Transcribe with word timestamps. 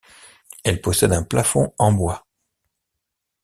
Elle 0.63 0.81
possède 0.81 1.13
un 1.13 1.21
plafond 1.21 1.75
en 1.77 1.91
bois. 1.91 2.25